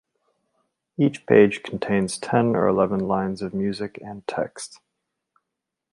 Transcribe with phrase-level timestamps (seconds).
[0.97, 4.79] Each page contains ten or eleven lines of music and text.